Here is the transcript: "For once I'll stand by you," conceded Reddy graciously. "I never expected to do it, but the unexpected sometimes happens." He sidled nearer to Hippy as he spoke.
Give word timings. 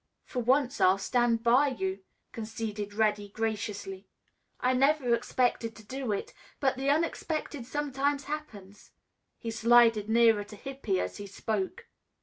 "For 0.25 0.39
once 0.39 0.81
I'll 0.81 0.97
stand 0.97 1.43
by 1.43 1.67
you," 1.67 1.99
conceded 2.31 2.95
Reddy 2.95 3.29
graciously. 3.29 4.07
"I 4.59 4.73
never 4.73 5.13
expected 5.13 5.75
to 5.75 5.83
do 5.85 6.11
it, 6.11 6.33
but 6.59 6.75
the 6.75 6.89
unexpected 6.89 7.67
sometimes 7.67 8.23
happens." 8.23 8.89
He 9.37 9.51
sidled 9.51 10.09
nearer 10.09 10.43
to 10.45 10.55
Hippy 10.55 10.99
as 10.99 11.17
he 11.17 11.27
spoke. 11.27 11.85